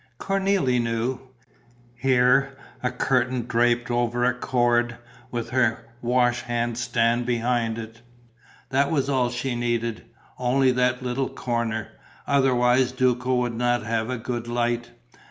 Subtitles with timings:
[0.19, 1.19] Cornélie knew:
[1.93, 4.97] here, a curtain draped over a cord,
[5.29, 8.01] with her wash hand stand behind it.
[8.69, 10.05] That was all she needed,
[10.39, 11.89] only that little corner:
[12.25, 14.89] otherwise Duco would not have a good light.